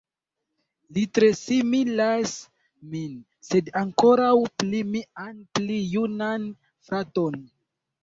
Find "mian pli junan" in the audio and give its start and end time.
4.97-6.53